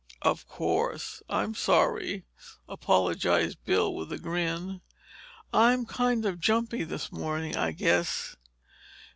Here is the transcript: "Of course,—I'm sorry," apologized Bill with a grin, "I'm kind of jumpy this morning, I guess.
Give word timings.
"Of 0.23 0.47
course,—I'm 0.47 1.53
sorry," 1.53 2.23
apologized 2.67 3.63
Bill 3.65 3.93
with 3.93 4.11
a 4.11 4.17
grin, 4.17 4.81
"I'm 5.53 5.85
kind 5.85 6.25
of 6.25 6.39
jumpy 6.39 6.83
this 6.83 7.11
morning, 7.11 7.55
I 7.55 7.71
guess. 7.71 8.35